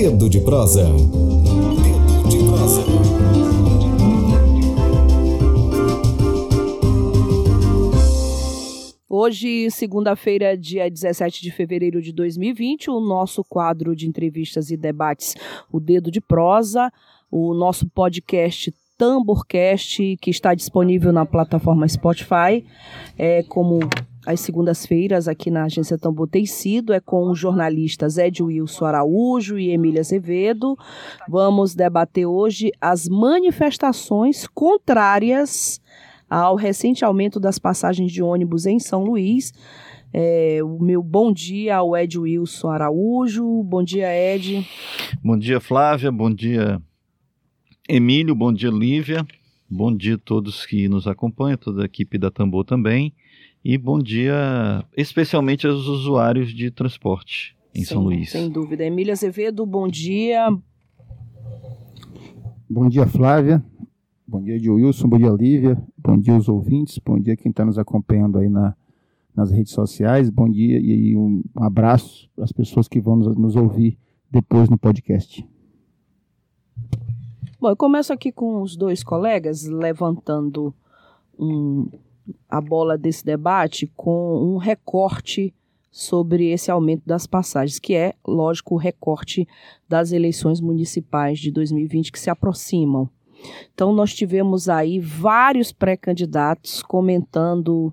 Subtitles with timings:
[0.00, 0.84] Dedo de prosa.
[0.84, 2.82] Dedo de prosa.
[9.06, 15.34] Hoje, segunda-feira, dia 17 de fevereiro de 2020, o nosso quadro de entrevistas e debates,
[15.70, 16.90] o Dedo de Prosa,
[17.30, 22.62] o nosso podcast Tamborcast, que está disponível na plataforma Spotify,
[23.16, 23.80] é como
[24.26, 29.58] às segundas-feiras aqui na agência Tambor tem sido, é com os jornalistas Ed Wilson Araújo
[29.58, 30.76] e Emília Azevedo.
[31.26, 35.80] Vamos debater hoje as manifestações contrárias
[36.28, 39.54] ao recente aumento das passagens de ônibus em São Luís.
[40.12, 43.62] É, o meu bom dia ao Ed Wilson Araújo.
[43.62, 44.68] Bom dia, Ed.
[45.24, 46.12] Bom dia, Flávia.
[46.12, 46.82] Bom dia,
[47.92, 48.36] Emílio.
[48.36, 49.26] Bom dia, Lívia.
[49.68, 53.12] Bom dia a todos que nos acompanham, toda a equipe da Tambor também.
[53.64, 58.30] E bom dia especialmente aos usuários de transporte em Sim, São Luís.
[58.30, 58.84] Sem dúvida.
[58.84, 60.56] Emília Azevedo, bom dia.
[62.68, 63.60] Bom dia, Flávia.
[64.24, 65.08] Bom dia, Wilson.
[65.08, 65.82] Bom dia, Lívia.
[65.98, 66.96] Bom dia aos ouvintes.
[67.04, 68.76] Bom dia quem está nos acompanhando aí na,
[69.34, 70.30] nas redes sociais.
[70.30, 73.98] Bom dia e um abraço para as pessoas que vão nos, nos ouvir
[74.30, 75.44] depois no podcast.
[77.60, 80.74] Bom, eu começo aqui com os dois colegas levantando
[81.38, 81.86] um,
[82.48, 85.52] a bola desse debate com um recorte
[85.92, 89.46] sobre esse aumento das passagens, que é, lógico, o recorte
[89.86, 93.10] das eleições municipais de 2020 que se aproximam.
[93.74, 97.92] Então, nós tivemos aí vários pré-candidatos comentando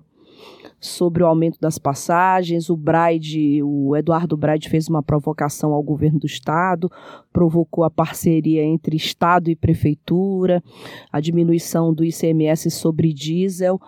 [0.80, 2.70] sobre o aumento das passagens.
[2.70, 6.90] O Braide, o Eduardo Braide fez uma provocação ao governo do estado,
[7.32, 10.62] provocou a parceria entre estado e prefeitura,
[11.12, 13.80] a diminuição do ICMS sobre diesel.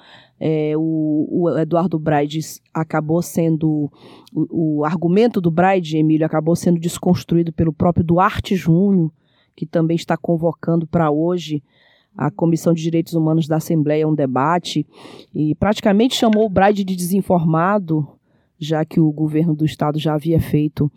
[0.43, 2.41] É, o, o, Eduardo Braide
[2.73, 3.91] acabou sendo.
[4.33, 9.13] O, o, argumento do Braide, Emílio, acabou sendo desconstruído pelo próprio Duarte Júnior,
[9.55, 11.63] que também está convocando para hoje
[12.17, 14.87] a Comissão de Direitos Humanos da Assembleia um debate
[15.35, 18.07] e praticamente chamou o Braide de desinformado,
[18.59, 20.91] já que o governo do estado já havia feito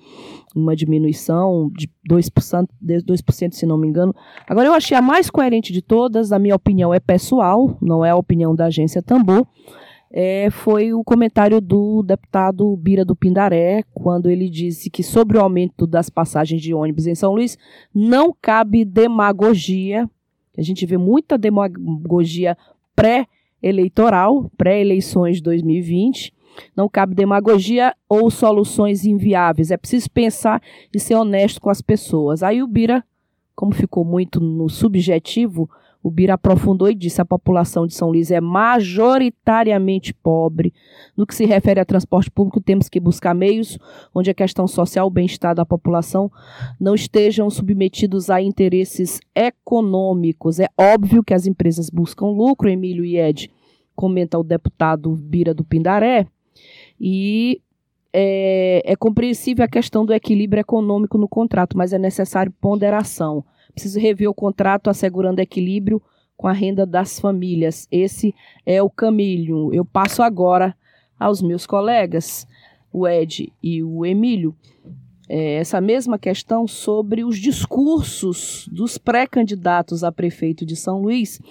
[0.56, 4.14] uma diminuição de 2%, de 2% se não me engano.
[4.48, 8.10] Agora, eu achei a mais coerente de todas, a minha opinião é pessoal, não é
[8.10, 9.48] a opinião da agência Tambor,
[10.16, 15.42] é, foi o comentário do deputado Bira do Pindaré, quando ele disse que sobre o
[15.42, 17.58] aumento das passagens de ônibus em São Luís
[17.94, 20.08] não cabe demagogia.
[20.58, 22.58] A gente vê muita demagogia
[22.96, 26.34] pré-eleitoral, pré-eleições de 2020.
[26.76, 29.72] Não cabe demagogia ou soluções inviáveis.
[29.72, 30.62] É preciso pensar
[30.94, 32.44] e ser honesto com as pessoas.
[32.44, 33.04] Aí o Bira,
[33.56, 35.70] como ficou muito no subjetivo,
[36.04, 40.74] o Bira aprofundou e disse: a população de São Luís é majoritariamente pobre.
[41.16, 43.80] No que se refere a transporte público, temos que buscar meios
[44.14, 46.30] onde a questão social, o bem-estar da população
[46.78, 50.60] não estejam submetidos a interesses econômicos.
[50.60, 53.50] É óbvio que as empresas buscam lucro, Emílio e Ed,
[53.96, 56.28] comenta o deputado Bira do Pindaré,
[57.00, 57.62] e
[58.12, 63.44] é, é compreensível a questão do equilíbrio econômico no contrato, mas é necessário ponderação.
[63.74, 66.02] Preciso rever o contrato assegurando equilíbrio
[66.38, 67.88] com a renda das famílias.
[67.92, 68.34] Esse
[68.66, 69.74] é o caminho.
[69.74, 70.76] Eu passo agora
[71.20, 72.48] aos meus colegas,
[72.92, 74.56] o Ed e o Emílio,
[75.30, 81.42] é, essa mesma questão sobre os discursos dos pré-candidatos a prefeito de São Luís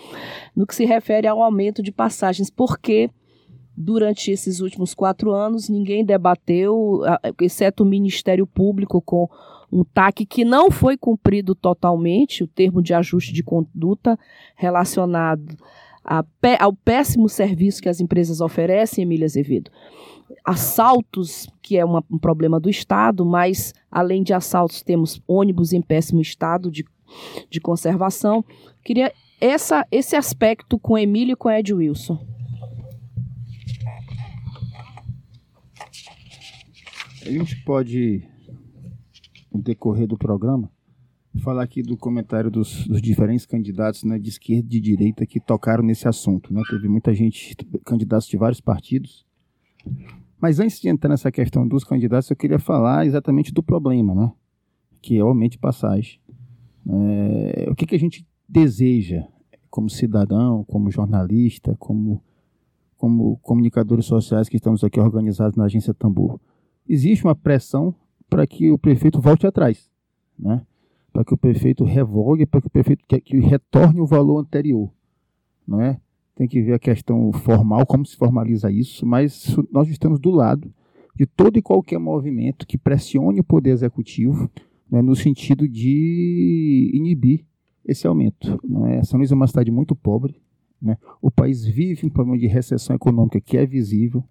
[0.54, 3.10] no que se refere ao aumento de passagens, porque
[3.76, 7.00] durante esses últimos quatro anos ninguém debateu,
[7.40, 9.28] exceto o Ministério Público, com
[9.72, 14.18] um TAC que não foi cumprido totalmente, o termo de ajuste de conduta
[14.54, 15.56] relacionado
[16.04, 19.70] ao péssimo serviço que as empresas oferecem, Emília Azevedo.
[20.44, 25.80] Assaltos, que é uma, um problema do Estado, mas além de assaltos, temos ônibus em
[25.80, 26.84] péssimo estado de,
[27.48, 28.44] de conservação.
[28.84, 32.31] Queria essa, esse aspecto com Emílio e com Ed Wilson.
[37.24, 38.26] A gente pode
[39.52, 40.70] no decorrer do programa,
[41.40, 45.38] falar aqui do comentário dos, dos diferentes candidatos né, de esquerda e de direita que
[45.38, 46.52] tocaram nesse assunto.
[46.52, 46.62] Né?
[46.68, 47.54] Teve muita gente,
[47.84, 49.24] candidatos de vários partidos.
[50.40, 54.32] Mas antes de entrar nessa questão dos candidatos, eu queria falar exatamente do problema, né?
[55.00, 56.20] que é o aumento de passagem.
[56.88, 59.24] É, o que, que a gente deseja
[59.70, 62.22] como cidadão, como jornalista, como,
[62.96, 66.40] como comunicadores sociais que estamos aqui organizados na agência Tambor?
[66.88, 67.94] Existe uma pressão
[68.28, 69.90] para que o prefeito volte atrás,
[70.38, 70.62] né?
[71.12, 74.90] para que o prefeito revogue, para que o prefeito que, que retorne o valor anterior.
[75.66, 76.00] Não é?
[76.34, 80.72] Tem que ver a questão formal, como se formaliza isso, mas nós estamos do lado
[81.14, 84.50] de todo e qualquer movimento que pressione o poder executivo
[84.90, 87.44] né, no sentido de inibir
[87.84, 88.58] esse aumento.
[88.64, 89.02] Não é?
[89.02, 90.40] São Luís é uma cidade muito pobre,
[90.80, 90.96] né?
[91.20, 94.24] o país vive um problema de recessão econômica que é visível.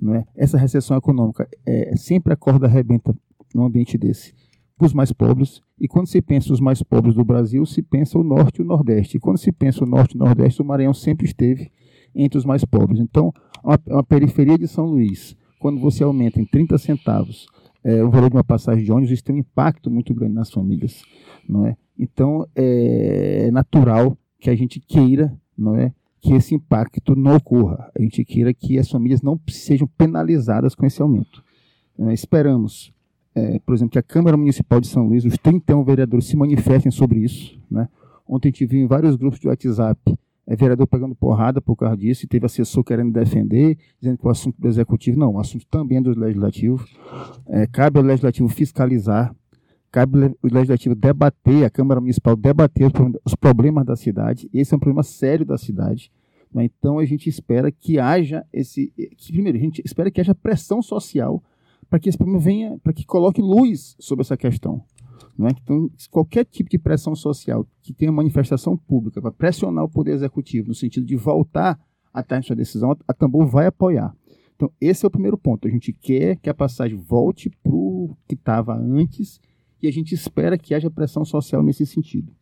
[0.00, 0.24] Não é?
[0.34, 3.14] Essa recessão econômica é, sempre a corda arrebenta
[3.54, 4.34] num ambiente desse
[4.78, 5.62] os mais pobres.
[5.80, 8.66] E quando se pensa os mais pobres do Brasil, se pensa o Norte e o
[8.66, 9.16] Nordeste.
[9.16, 11.70] E quando se pensa o Norte e o Nordeste, o Maranhão sempre esteve
[12.14, 13.00] entre os mais pobres.
[13.00, 13.32] Então,
[13.64, 17.46] uma, uma periferia de São Luís, quando você aumenta em 30 centavos
[17.86, 20.50] é, o valor de uma passagem de ônibus, isso tem um impacto muito grande nas
[20.50, 21.02] famílias,
[21.48, 21.76] não é?
[21.96, 25.94] Então é natural que a gente queira, não é,
[26.26, 27.90] que esse impacto não ocorra.
[27.94, 31.44] A gente queira que as famílias não sejam penalizadas com esse aumento.
[31.98, 32.92] É, esperamos,
[33.34, 36.90] é, por exemplo, que a Câmara Municipal de São Luís, os 31 vereadores se manifestem
[36.90, 37.58] sobre isso.
[37.70, 37.88] Né?
[38.26, 41.96] Ontem a gente viu em vários grupos de WhatsApp é vereador pegando porrada por causa
[41.96, 45.66] disso, e teve assessor querendo defender, dizendo que o assunto do executivo, não, o assunto
[45.68, 46.86] também é do legislativo.
[47.48, 49.34] É, cabe ao legislativo fiscalizar,
[49.96, 52.92] cabe ao legislativo debater, a Câmara Municipal debater
[53.24, 54.46] os problemas da cidade.
[54.52, 56.12] Esse é um problema sério da cidade.
[56.52, 56.64] Né?
[56.64, 58.92] Então a gente espera que haja esse.
[59.16, 61.42] Que, primeiro, a gente espera que haja pressão social
[61.88, 64.84] para que esse problema venha, para que coloque luz sobre essa questão.
[65.38, 65.48] Né?
[65.62, 70.68] Então, qualquer tipo de pressão social que tenha manifestação pública para pressionar o Poder Executivo
[70.68, 71.80] no sentido de voltar
[72.12, 74.14] a sua decisão, a Tambor vai apoiar.
[74.56, 75.66] Então, esse é o primeiro ponto.
[75.66, 79.40] A gente quer que a passagem volte para o que estava antes
[79.86, 82.32] e a gente espera que haja pressão social nesse sentido.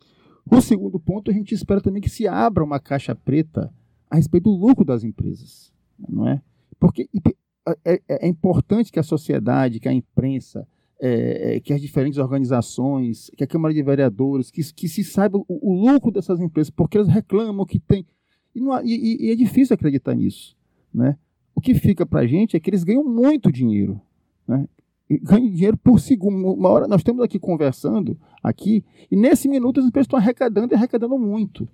[0.51, 3.73] O segundo ponto, a gente espera também que se abra uma caixa preta
[4.11, 5.73] a respeito do lucro das empresas.
[6.09, 6.43] Não é?
[6.79, 7.09] Porque
[7.85, 10.67] é, é, é importante que a sociedade, que a imprensa,
[11.01, 15.39] é, é, que as diferentes organizações, que a Câmara de Vereadores, que, que se saiba
[15.39, 18.07] o, o lucro dessas empresas, porque elas reclamam que tem.
[18.55, 20.57] E, não, e, e é difícil acreditar nisso.
[20.93, 21.17] Né?
[21.55, 24.01] O que fica para a gente é que eles ganham muito dinheiro.
[24.47, 24.69] Né?
[25.23, 26.53] Ganham dinheiro por segundo.
[26.53, 30.77] Uma hora nós estamos aqui conversando aqui e nesse minuto as empresas estão arrecadando e
[30.77, 31.69] arrecadando muito,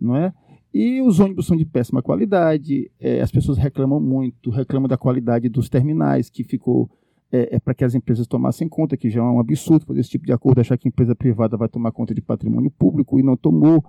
[0.00, 0.32] não é?
[0.72, 5.48] E os ônibus são de péssima qualidade, é, as pessoas reclamam muito, reclamam da qualidade
[5.48, 6.88] dos terminais que ficou
[7.32, 10.10] é, é para que as empresas tomassem conta, que já é um absurdo fazer esse
[10.10, 13.22] tipo de acordo, achar que a empresa privada vai tomar conta de patrimônio público e
[13.22, 13.84] não tomou.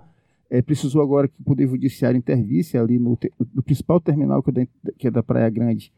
[0.49, 3.17] É, precisou agora que o Poder Judiciário intervisse ali no,
[3.53, 4.67] no principal terminal, que é, da,
[4.97, 5.93] que é da Praia Grande,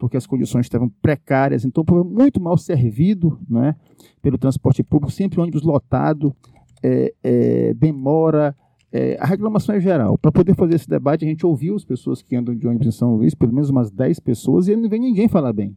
[0.00, 3.76] porque as condições estavam precárias, então foi muito mal servido né,
[4.22, 6.34] pelo transporte público, sempre ônibus lotado,
[6.82, 8.56] é, é, demora.
[8.90, 10.16] É, a reclamação é geral.
[10.16, 12.90] Para poder fazer esse debate, a gente ouviu as pessoas que andam de ônibus em
[12.90, 15.76] São Luís, pelo menos umas 10 pessoas, e não vem ninguém falar bem.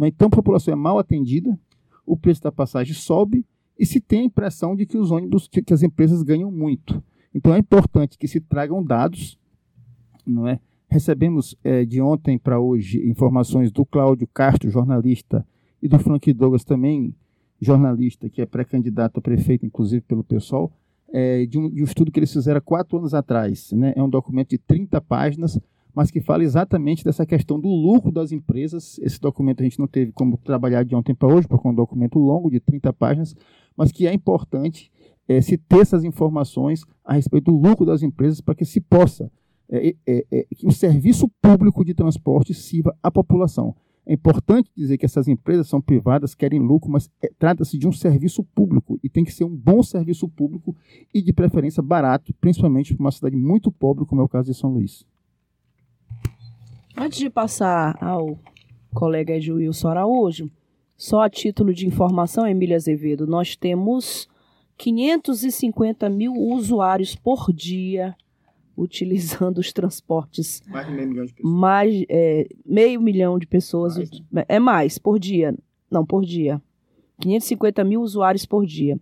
[0.00, 1.56] Então a população é mal atendida,
[2.06, 3.44] o preço da passagem sobe
[3.78, 7.02] e se tem a impressão de que os ônibus, que as empresas ganham muito.
[7.34, 9.38] Então é importante que se tragam dados,
[10.26, 10.58] não é?
[10.92, 15.42] Recebemos é, de ontem para hoje informações do Cláudio Castro, jornalista,
[15.82, 17.14] e do Frank Douglas também,
[17.58, 20.70] jornalista, que é pré-candidato a prefeito, inclusive pelo PSOL,
[21.10, 23.72] é, de, um, de, um, estudo que eles fizeram quatro anos atrás.
[23.72, 23.94] Né?
[23.96, 25.58] É um documento de 30 páginas
[25.94, 28.98] mas que fala exatamente dessa questão do lucro das empresas.
[29.00, 31.74] Esse documento a gente não teve como trabalhar de ontem para hoje, porque é um
[31.74, 33.36] documento longo, de 30 páginas,
[33.76, 34.90] mas que é importante
[35.28, 39.30] é, se ter essas informações a respeito do lucro das empresas para que se possa,
[39.70, 43.74] é, é, é, que o serviço público de transporte sirva à população.
[44.04, 47.92] É importante dizer que essas empresas são privadas, querem lucro, mas é, trata-se de um
[47.92, 50.76] serviço público e tem que ser um bom serviço público
[51.14, 54.58] e de preferência barato, principalmente para uma cidade muito pobre como é o caso de
[54.58, 55.06] São Luís.
[56.96, 58.38] Antes de passar ao
[58.92, 60.50] colega de Wilson Araújo,
[60.96, 64.28] só a título de informação, Emília Azevedo, nós temos
[64.76, 68.16] 550 mil usuários por dia
[68.76, 70.62] utilizando os transportes.
[70.66, 71.52] Mais de meio milhão de pessoas.
[71.52, 73.96] Mais, é, meio milhão de pessoas.
[73.96, 74.44] Mais, né?
[74.48, 75.54] É mais, por dia.
[75.90, 76.60] Não, por dia.
[77.20, 78.98] 550 mil usuários por dia.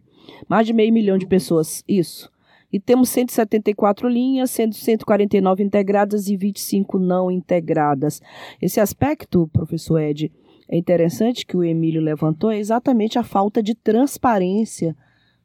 [0.48, 1.82] Mais de meio milhão de pessoas.
[1.88, 2.30] Isso
[2.72, 8.20] e temos 174 linhas, sendo 149 integradas e 25 não integradas.
[8.60, 10.30] Esse aspecto, professor Ed,
[10.68, 14.96] é interessante que o Emílio levantou, é exatamente a falta de transparência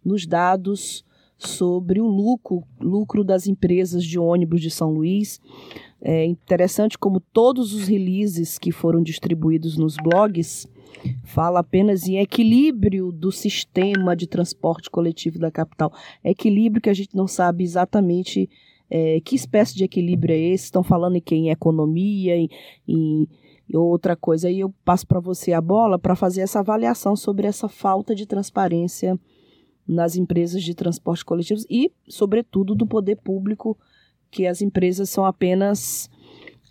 [0.03, 1.03] nos dados
[1.38, 5.39] sobre o lucro, lucro das empresas de ônibus de São Luís.
[6.01, 10.68] É interessante como todos os releases que foram distribuídos nos blogs
[11.24, 15.92] fala apenas em equilíbrio do sistema de transporte coletivo da capital.
[16.24, 18.50] Equilíbrio que a gente não sabe exatamente
[18.89, 20.65] é, que espécie de equilíbrio é esse.
[20.65, 21.48] Estão falando em quem?
[21.48, 22.50] Em economia, em,
[22.88, 23.27] em
[23.74, 24.48] outra coisa.
[24.48, 28.25] Aí eu passo para você a bola para fazer essa avaliação sobre essa falta de
[28.25, 29.20] transparência
[29.88, 33.77] nas empresas de transporte coletivo e, sobretudo, do poder público,
[34.32, 36.10] que as empresas são apenas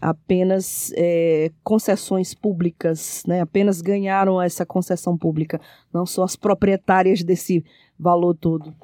[0.00, 3.40] apenas é, concessões públicas, né?
[3.40, 5.59] apenas ganharam essa concessão pública,
[5.92, 7.64] não são as proprietárias desse
[7.99, 8.75] valor todo.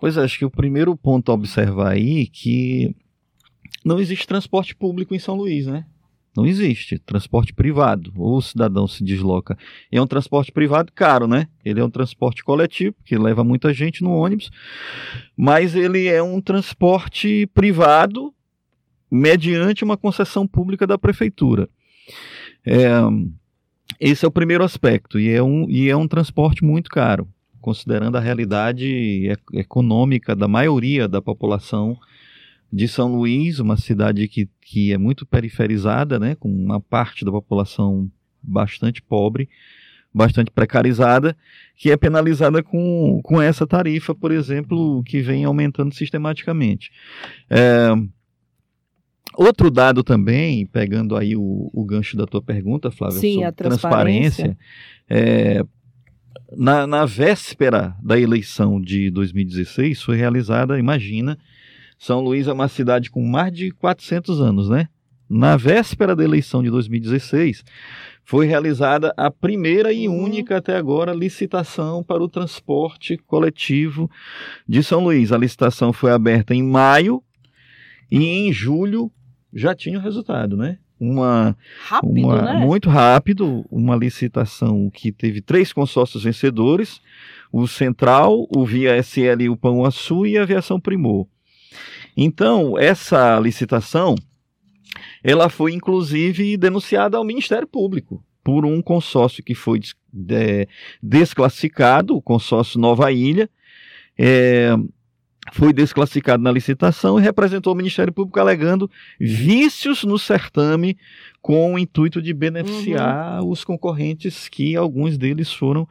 [0.00, 2.96] Pois é, acho que o primeiro ponto a observar aí é que
[3.84, 5.84] não existe transporte público em São Luís, né?
[6.36, 8.12] Não existe transporte privado.
[8.16, 9.56] O cidadão se desloca.
[9.90, 11.46] É um transporte privado caro, né?
[11.64, 14.50] Ele é um transporte coletivo, que leva muita gente no ônibus,
[15.36, 18.34] mas ele é um transporte privado
[19.10, 21.68] mediante uma concessão pública da prefeitura.
[22.66, 22.90] É,
[24.00, 27.28] esse é o primeiro aspecto, e é, um, e é um transporte muito caro,
[27.60, 31.96] considerando a realidade econômica da maioria da população
[32.74, 37.30] de São Luís, uma cidade que, que é muito periferizada, né, com uma parte da
[37.30, 38.10] população
[38.42, 39.48] bastante pobre,
[40.12, 41.36] bastante precarizada,
[41.76, 46.90] que é penalizada com, com essa tarifa, por exemplo, que vem aumentando sistematicamente.
[47.48, 47.90] É,
[49.36, 53.52] outro dado também, pegando aí o, o gancho da tua pergunta, Flávia, Sim, sobre a
[53.52, 54.58] transparência, transparência
[55.08, 55.64] é,
[56.56, 61.38] na, na véspera da eleição de 2016 foi realizada, imagina,
[61.98, 64.88] são Luís é uma cidade com mais de 400 anos, né?
[65.28, 67.64] Na véspera da eleição de 2016,
[68.24, 70.22] foi realizada a primeira e Uhum.
[70.24, 74.10] única até agora licitação para o transporte coletivo
[74.68, 75.32] de São Luís.
[75.32, 77.22] A licitação foi aberta em maio
[78.10, 79.10] e em julho
[79.52, 80.78] já tinha o resultado, né?
[81.00, 82.52] Uma, Rápido, uma- né?
[82.60, 87.00] Muito rápido, uma licitação que teve três consórcios vencedores:
[87.52, 91.26] o Central, o Via SL e o Pão Açu e a Aviação Primor.
[92.16, 94.14] Então, essa licitação,
[95.22, 100.68] ela foi inclusive denunciada ao Ministério Público por um consórcio que foi des- de-
[101.02, 103.48] desclassificado, o consórcio Nova Ilha,
[104.18, 104.76] é,
[105.52, 110.96] foi desclassificado na licitação e representou o Ministério Público alegando vícios no certame
[111.42, 115.86] com o intuito de beneficiar os concorrentes que alguns deles foram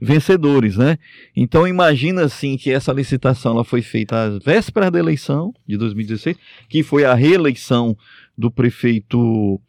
[0.00, 0.98] vencedores, né?
[1.36, 6.36] Então imagina assim que essa licitação ela foi feita às vésperas da eleição de 2016,
[6.68, 7.96] que foi a reeleição
[8.36, 9.60] do prefeito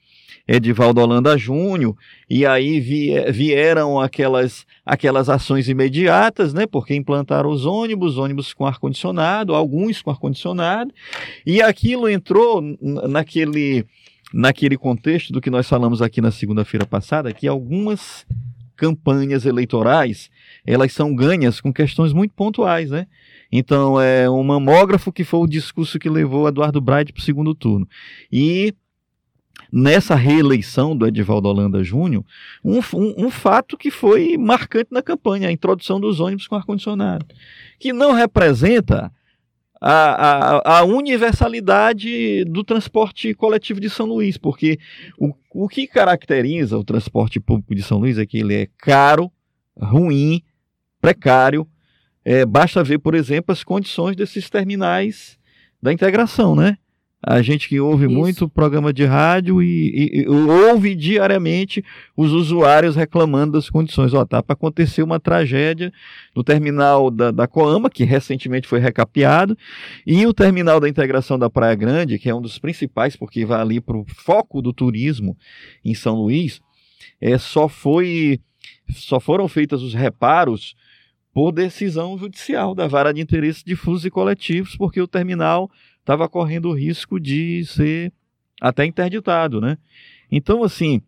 [0.48, 1.96] Edivaldo Holanda Júnior,
[2.30, 6.68] e aí vie- vieram aquelas, aquelas ações imediatas, né?
[6.68, 10.94] Porque implantaram os ônibus, ônibus com ar-condicionado, alguns com ar-condicionado,
[11.46, 13.86] e aquilo entrou naquele,
[14.34, 18.26] naquele contexto do que nós falamos aqui na segunda-feira passada, que algumas
[18.76, 20.30] campanhas eleitorais
[20.66, 23.08] elas são ganhas com questões muito pontuais, né?
[23.52, 27.56] Então, é um mamógrafo que foi o discurso que levou Eduardo Braide para o segundo
[27.56, 27.88] turno.
[28.32, 28.74] E
[29.72, 32.24] nessa reeleição do Edivaldo Holanda Júnior,
[32.64, 37.26] um, um, um fato que foi marcante na campanha, a introdução dos ônibus com ar-condicionado,
[37.80, 39.12] que não representa
[39.82, 44.80] a, a, a universalidade do transporte coletivo de São Luís, porque
[45.18, 49.32] o, o que caracteriza o transporte público de São Luís é que ele é caro,
[49.78, 50.42] ruim,
[51.02, 51.68] precário.
[52.24, 55.38] É, basta ver, por exemplo, as condições desses terminais
[55.82, 56.78] da integração, né?
[57.28, 58.14] A gente que ouve Isso.
[58.14, 61.84] muito programa de rádio e, e- e ouve diariamente
[62.16, 64.14] os usuários reclamando das condições.
[64.14, 65.92] Ó, tá para acontecer uma tragédia
[66.36, 69.58] no terminal da, da Coama, que recentemente foi recapeado,
[70.06, 73.60] e o terminal da integração da Praia Grande, que é um dos principais, porque vai
[73.60, 75.36] ali para o foco do turismo
[75.84, 76.62] em São Luís,
[77.20, 78.40] é, só foi
[78.92, 80.76] só foram feitos os reparos
[81.34, 85.72] por decisão judicial da vara de interesses difusos e coletivos, porque o terminal
[86.06, 88.14] estava correndo o risco de ser
[88.62, 89.76] até interditado, né?
[90.32, 91.02] Então, assim,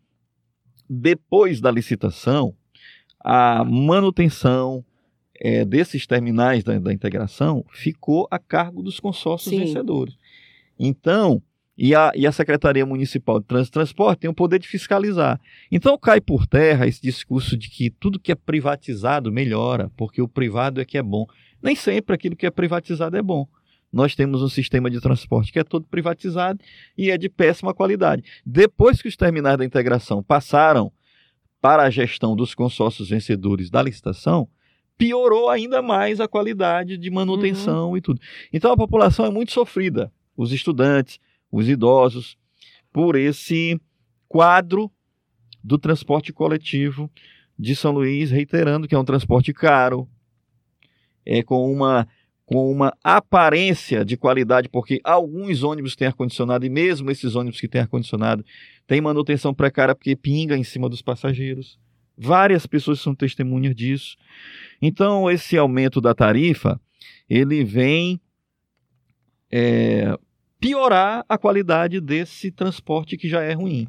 [0.90, 2.52] depois da licitação,
[3.20, 4.84] a manutenção
[5.40, 9.60] eh, desses terminais da, da integração ficou a cargo dos consórcios Sim.
[9.60, 10.16] vencedores.
[10.76, 11.40] Então,
[11.76, 15.40] e a, e a Secretaria Municipal de e Transporte tem o poder de fiscalizar.
[15.70, 20.26] Então cai por terra esse discurso de que tudo que é privatizado melhora, porque o
[20.26, 21.24] privado é que é bom.
[21.62, 23.46] Nem sempre aquilo que é privatizado é bom.
[23.92, 26.60] Nós temos um sistema de transporte que é todo privatizado
[26.96, 28.22] e é de péssima qualidade.
[28.44, 30.92] Depois que os terminais da integração passaram
[31.60, 34.48] para a gestão dos consórcios vencedores da licitação,
[34.96, 38.20] piorou ainda mais a qualidade de manutenção e tudo.
[38.52, 41.18] Então a população é muito sofrida, os estudantes,
[41.50, 42.36] os idosos,
[42.92, 43.80] por esse
[44.28, 44.90] quadro
[45.62, 47.10] do transporte coletivo
[47.58, 50.08] de São Luís, reiterando que é um transporte caro,
[51.24, 52.08] é com uma
[52.48, 57.68] com uma aparência de qualidade, porque alguns ônibus têm ar-condicionado e mesmo esses ônibus que
[57.68, 58.42] têm ar-condicionado
[58.86, 61.78] têm manutenção precária porque pinga em cima dos passageiros.
[62.16, 64.16] Várias pessoas são testemunhas disso.
[64.80, 66.80] Então, esse aumento da tarifa,
[67.28, 68.18] ele vem
[69.52, 70.18] é,
[70.58, 73.86] piorar a qualidade desse transporte que já é ruim.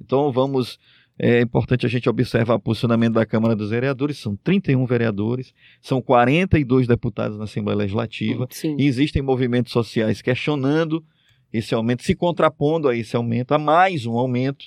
[0.00, 0.80] Então vamos
[1.18, 4.18] é importante a gente observar o posicionamento da Câmara dos Vereadores.
[4.18, 8.46] São 31 vereadores, são 42 deputados na Assembleia Legislativa.
[8.50, 8.76] Sim.
[8.78, 11.04] E existem movimentos sociais questionando
[11.52, 14.66] esse aumento, se contrapondo a esse aumento, a mais um aumento.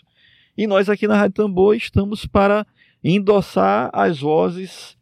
[0.57, 2.65] E nós aqui na Rádio Tambor estamos para
[3.03, 4.97] endossar as vozes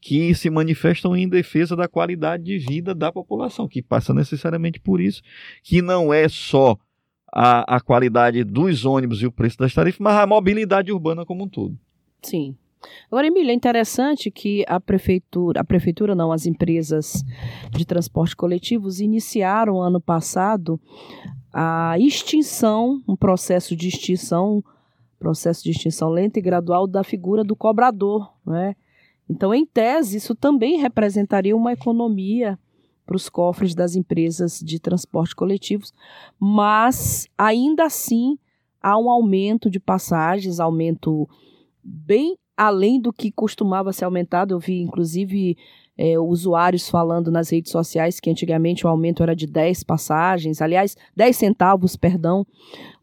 [0.00, 5.00] que se manifestam em defesa da qualidade de vida da população, que passa necessariamente por
[5.00, 5.20] isso,
[5.64, 6.78] que não é só
[7.38, 11.44] a, a qualidade dos ônibus e o preço das tarifas, mas a mobilidade urbana como
[11.44, 11.78] um todo.
[12.22, 12.56] Sim.
[13.10, 17.22] Agora, Emília, é interessante que a prefeitura, a prefeitura não, as empresas
[17.70, 20.80] de transporte coletivos iniciaram ano passado
[21.52, 24.64] a extinção, um processo de extinção,
[25.18, 28.74] processo de extinção lenta e gradual da figura do cobrador, né?
[29.28, 32.58] Então, em tese, isso também representaria uma economia
[33.06, 35.94] para os cofres das empresas de transporte coletivos,
[36.38, 38.36] mas ainda assim
[38.82, 41.28] há um aumento de passagens, aumento
[41.82, 44.54] bem além do que costumava ser aumentado.
[44.54, 45.56] Eu vi, inclusive,
[45.96, 50.96] é, usuários falando nas redes sociais que antigamente o aumento era de 10 passagens, aliás,
[51.14, 52.46] 10 centavos, perdão.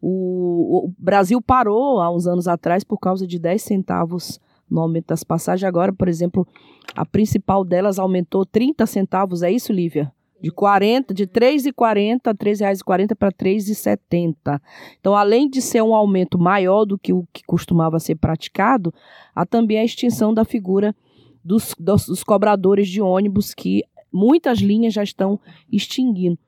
[0.00, 4.40] O, o Brasil parou há uns anos atrás por causa de 10 centavos
[4.74, 5.66] no aumento das passagens.
[5.66, 6.46] Agora, por exemplo,
[6.94, 10.12] a principal delas aumentou 30 centavos, é isso, Lívia?
[10.40, 14.60] De 40, de 3,40 a R$ 3,40 para R$ 3,70.
[15.00, 18.92] Então, além de ser um aumento maior do que o que costumava ser praticado,
[19.34, 20.94] há também a extinção da figura
[21.42, 25.40] dos, dos, dos cobradores de ônibus que muitas linhas já estão
[25.72, 26.38] extinguindo.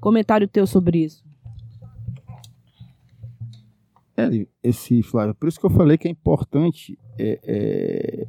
[0.00, 1.29] Comentário teu sobre isso.
[4.28, 8.26] É, esse Flávio, por isso que eu falei que é importante é, é,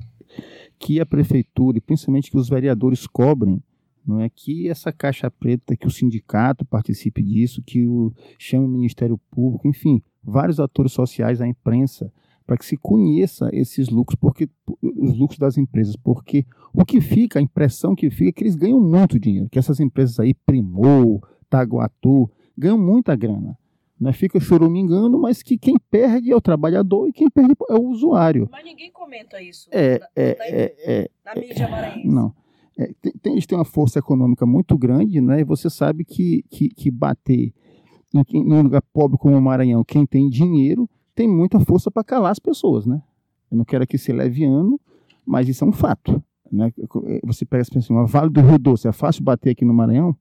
[0.79, 3.61] que a prefeitura e principalmente que os vereadores cobrem,
[4.05, 8.69] não é que essa caixa preta, que o sindicato participe disso, que o chame o
[8.69, 12.11] Ministério Público, enfim, vários atores sociais, a imprensa,
[12.45, 14.49] para que se conheça esses lucros, porque
[14.81, 18.55] os lucros das empresas, porque o que fica, a impressão que fica é que eles
[18.55, 23.57] ganham muito dinheiro, que essas empresas aí, Primor, Taguatu, ganham muita grana
[24.01, 27.83] né, fica choramingando, mas que quem perde é o trabalhador e quem perde é o
[27.83, 28.49] usuário.
[28.51, 32.07] Mas ninguém comenta isso é, na, é, na, é, é, na mídia maranhense.
[32.07, 32.33] Não.
[32.79, 36.43] É, tem, tem, eles têm uma força econômica muito grande, né, e você sabe que,
[36.49, 37.53] que, que bater
[38.11, 42.03] em, em um lugar pobre como o Maranhão, quem tem dinheiro, tem muita força para
[42.03, 42.87] calar as pessoas.
[42.87, 42.99] Né?
[43.51, 44.81] Eu não quero aqui ser leviano,
[45.23, 46.21] mas isso é um fato.
[46.51, 46.73] Né?
[47.23, 50.17] Você pega assim, uma Vale do Rio Doce, é fácil bater aqui no Maranhão?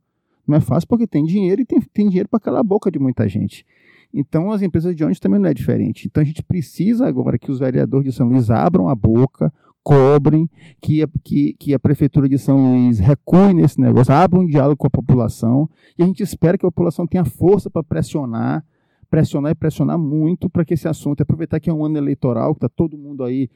[0.50, 2.98] Não é fácil porque tem dinheiro e tem, tem dinheiro para calar a boca de
[2.98, 3.64] muita gente.
[4.12, 6.08] Então, as empresas de ônibus também não é diferente.
[6.08, 10.50] Então, a gente precisa agora que os vereadores de São Luís abram a boca, cobrem,
[10.80, 14.76] que a, que, que a Prefeitura de São Luís recue nesse negócio, abra um diálogo
[14.76, 18.64] com a população, e a gente espera que a população tenha força para pressionar,
[19.08, 22.58] pressionar e pressionar muito para que esse assunto, aproveitar que é um ano eleitoral, que
[22.58, 23.48] está todo mundo aí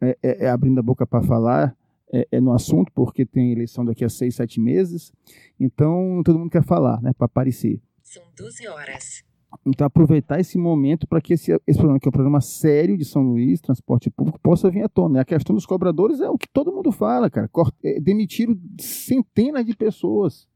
[0.00, 1.76] é, é, é abrindo a boca para falar,
[2.12, 5.12] é, é, no assunto, porque tem eleição daqui a seis, sete meses.
[5.58, 7.80] Então, todo mundo quer falar, né, para aparecer.
[8.02, 9.24] São 12 horas.
[9.66, 13.04] Então, aproveitar esse momento para que esse, esse problema, que é um problema sério de
[13.04, 15.20] São Luís, transporte público, possa vir à tona.
[15.20, 17.50] A questão dos cobradores é o que todo mundo fala, cara.
[17.82, 20.48] É, demitiram centenas de pessoas.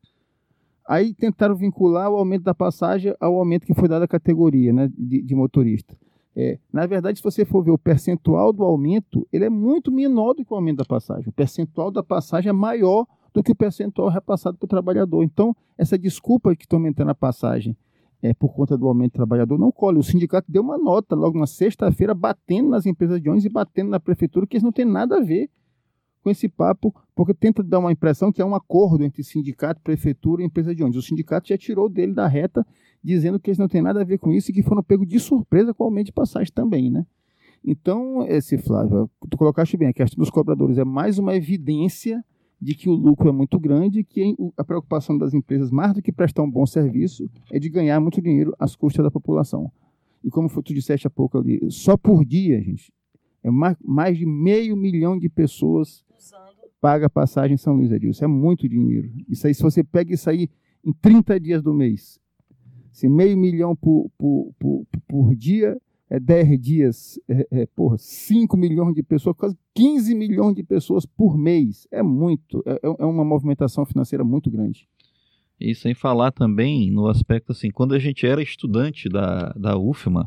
[0.87, 4.91] Aí tentaram vincular o aumento da passagem ao aumento que foi dado à categoria né,
[4.97, 5.97] de, de motorista.
[6.37, 10.35] É, na verdade, se você for ver o percentual do aumento, ele é muito menor
[10.35, 11.29] do que o aumento da passagem.
[11.29, 15.23] O percentual da passagem é maior do que o percentual repassado para o trabalhador.
[15.23, 17.77] Então, essa desculpa que estão aumentando a passagem
[18.23, 19.99] é, por conta do aumento do trabalhador não colhe.
[19.99, 23.91] O sindicato deu uma nota logo na sexta-feira, batendo nas empresas de ônibus e batendo
[23.91, 25.51] na prefeitura, que eles não têm nada a ver
[26.23, 30.43] com esse papo, porque tenta dar uma impressão que é um acordo entre sindicato, prefeitura
[30.43, 31.05] e empresa de ônibus.
[31.05, 32.67] O sindicato já tirou dele da reta,
[33.05, 35.21] dizendo que eles não têm nada a ver com isso e que foram pegos de
[35.21, 37.07] surpresa com o aumento de passagem também, né?
[37.63, 42.25] Então, esse Flávio, tu colocaste bem, a questão dos cobradores é mais uma evidência
[42.61, 46.01] de que o lucro é muito grande e que a preocupação das empresas, mais do
[46.01, 49.71] que prestar um bom serviço, é de ganhar muito dinheiro às custas da população.
[50.23, 52.91] E como tu disseste há pouco ali, só por dia, gente,
[53.43, 56.03] é mais, de meio milhão de pessoas
[56.81, 58.27] paga passagem em São Luís Edilson.
[58.27, 59.11] É muito dinheiro.
[59.27, 60.51] Isso aí, se você pega isso aí
[60.85, 62.21] em 30 dias do mês,
[62.95, 65.77] se meio milhão por, por, por, por dia,
[66.09, 71.05] é 10 dias, é, é, porra, 5 milhões de pessoas, quase 15 milhões de pessoas
[71.05, 71.89] por mês.
[71.91, 74.89] É muito, é, é, é uma movimentação financeira muito grande.
[75.61, 80.25] E sem falar também no aspecto assim, quando a gente era estudante da, da UFMA,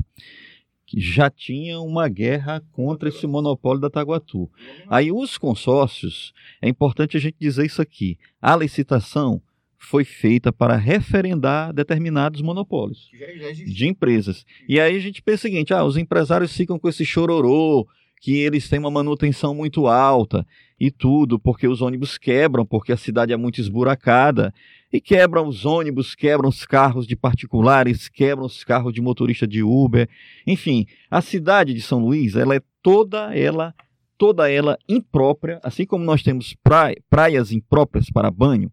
[0.94, 4.50] já tinha uma guerra contra esse monopólio da Taguatu.
[4.90, 9.42] Aí os consórcios, é importante a gente dizer isso aqui, a licitação
[9.78, 13.10] foi feita para referendar determinados monopólios
[13.66, 14.46] de empresas.
[14.68, 17.88] E aí a gente pensa o seguinte: ah, os empresários ficam com esse chororô,
[18.20, 20.46] que eles têm uma manutenção muito alta
[20.80, 24.54] e tudo, porque os ônibus quebram, porque a cidade é muito esburacada.
[24.92, 29.62] E quebram os ônibus, quebram os carros de particulares, quebram os carros de motorista de
[29.62, 30.10] Uber.
[30.46, 33.76] Enfim, a cidade de São Luís, ela é toda ela,
[34.18, 36.56] toda ela imprópria, assim como nós temos
[37.10, 38.72] praias impróprias para banho,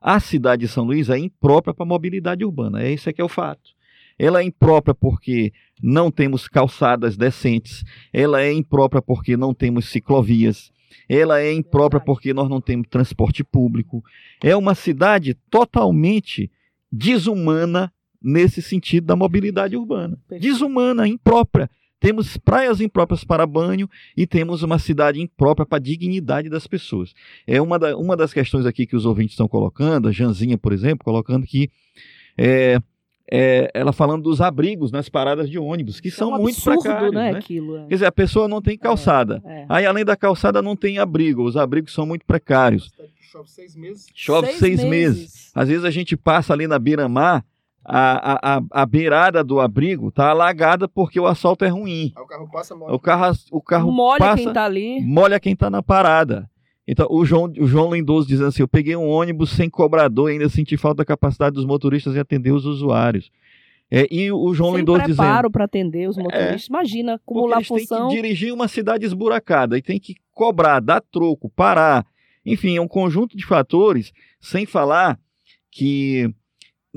[0.00, 2.82] a cidade de São Luís é imprópria para mobilidade urbana.
[2.82, 3.70] É esse é que é o fato.
[4.18, 10.72] Ela é imprópria porque não temos calçadas decentes, ela é imprópria porque não temos ciclovias,
[11.08, 14.02] ela é imprópria porque nós não temos transporte público.
[14.42, 16.50] É uma cidade totalmente
[16.90, 20.18] desumana nesse sentido da mobilidade urbana.
[20.40, 21.70] Desumana, imprópria.
[21.98, 27.14] Temos praias impróprias para banho e temos uma cidade imprópria para a dignidade das pessoas.
[27.46, 30.72] É uma, da, uma das questões aqui que os ouvintes estão colocando, a Janzinha, por
[30.72, 31.70] exemplo, colocando que
[32.36, 32.78] é,
[33.30, 36.82] é, ela falando dos abrigos nas paradas de ônibus, que é são um muito absurdo,
[36.82, 37.12] precários.
[37.12, 37.38] Né, né?
[37.38, 37.86] Aquilo, é.
[37.86, 39.42] Quer dizer, a pessoa não tem é, calçada.
[39.44, 41.42] É, Aí, além da calçada, não tem abrigo.
[41.42, 42.92] Os abrigos são muito precários.
[43.20, 44.06] Chove seis meses.
[44.14, 45.18] Chove seis, seis meses.
[45.18, 45.52] meses.
[45.54, 47.44] Às vezes a gente passa ali na Beira-Mar,
[47.88, 52.12] a, a, a, beirada do abrigo está alagada porque o asfalto é ruim.
[52.16, 52.94] Aí o carro passa, molha.
[52.94, 55.00] O carro, o carro molha passa, quem está ali.
[55.02, 56.50] Molha quem está na parada.
[56.86, 60.32] Então, o João, o João Lindoso dizendo assim: eu peguei um ônibus sem cobrador e
[60.32, 63.30] ainda senti falta da capacidade dos motoristas em atender os usuários.
[63.88, 65.16] É, e o João Sem Lindoso dizendo.
[65.16, 66.64] preparo para atender os motoristas.
[66.64, 68.08] É, Imagina acumular eles função.
[68.08, 72.04] Tem que dirigir uma cidade esburacada e tem que cobrar, dar troco, parar.
[72.44, 75.18] Enfim, é um conjunto de fatores, sem falar
[75.70, 76.34] que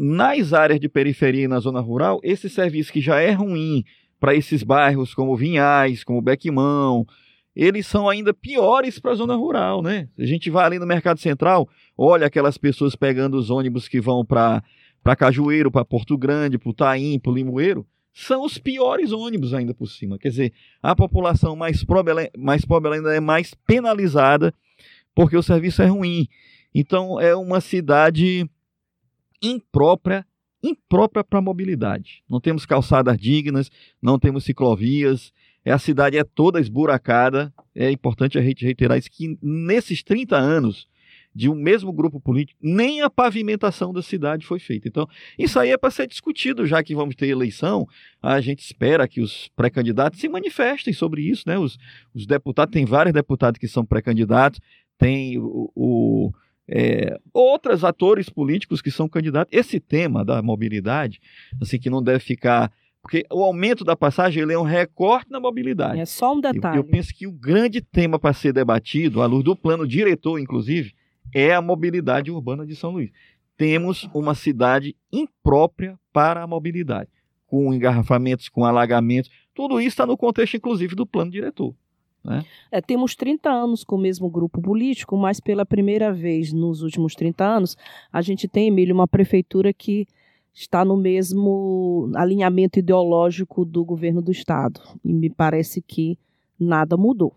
[0.02, 3.84] nas áreas de periferia e na zona rural, esse serviço que já é ruim
[4.20, 7.06] para esses bairros como Vinhais, como Bequimão,
[7.54, 10.08] eles são ainda piores para a zona rural, né?
[10.18, 14.24] A gente vai ali no Mercado Central, olha aquelas pessoas pegando os ônibus que vão
[14.26, 14.64] para
[15.02, 19.88] para Cajueiro, para Porto Grande, para Taim, para Limoeiro, são os piores ônibus ainda por
[19.88, 20.20] cima.
[20.20, 24.54] Quer dizer, a população mais pobre, mais pobre ainda é mais penalizada
[25.16, 26.28] porque o serviço é ruim.
[26.76, 28.50] Então é uma cidade
[29.42, 30.26] imprópria,
[30.62, 32.24] imprópria para mobilidade.
[32.30, 33.70] Não temos calçadas dignas,
[34.02, 37.54] não temos ciclovias, é, a cidade é toda esburacada.
[37.76, 40.88] É importante a gente reiterar isso que nesses 30 anos
[41.34, 44.88] de um mesmo grupo político, nem a pavimentação da cidade foi feita.
[44.88, 47.88] Então, isso aí é para ser discutido, já que vamos ter eleição,
[48.22, 51.58] a gente espera que os pré-candidatos se manifestem sobre isso, né?
[51.58, 51.78] Os,
[52.14, 54.60] os deputados, tem vários deputados que são pré-candidatos,
[54.98, 56.34] tem o, o
[56.70, 59.52] é, outros atores políticos que são candidatos.
[59.52, 61.20] Esse tema da mobilidade,
[61.62, 65.40] assim, que não deve ficar porque o aumento da passagem ele é um recorte na
[65.40, 66.00] mobilidade.
[66.00, 66.78] É só um detalhe.
[66.78, 70.38] Eu, eu penso que o grande tema para ser debatido, à luz do plano diretor,
[70.38, 70.94] inclusive,
[71.34, 73.10] é a mobilidade urbana de São Luís.
[73.58, 77.10] Temos uma cidade imprópria para a mobilidade,
[77.48, 79.32] com engarrafamentos, com alagamentos.
[79.54, 81.74] Tudo isso está no contexto, inclusive, do plano diretor.
[82.24, 82.44] Né?
[82.72, 87.16] É, temos 30 anos com o mesmo grupo político, mas pela primeira vez nos últimos
[87.16, 87.78] 30 anos,
[88.12, 90.08] a gente tem, Emílio, uma prefeitura que
[90.54, 94.82] está no mesmo alinhamento ideológico do governo do Estado.
[95.04, 96.18] E me parece que
[96.60, 97.36] nada mudou.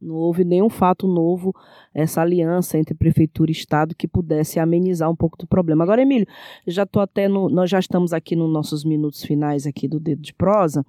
[0.00, 1.54] Não houve nenhum fato novo,
[1.94, 5.84] essa aliança entre prefeitura e estado que pudesse amenizar um pouco do problema.
[5.84, 6.26] Agora, Emílio,
[6.66, 10.20] já tô até no, nós já estamos aqui nos nossos minutos finais aqui do dedo
[10.20, 10.84] de prosa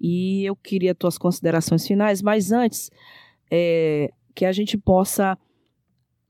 [0.00, 2.90] e eu queria tuas considerações finais, mas antes
[3.50, 5.38] é, que a gente possa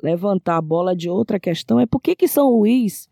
[0.03, 3.09] levantar a bola de outra questão é por que que São Luís